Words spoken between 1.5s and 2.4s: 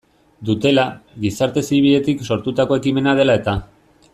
zibiletik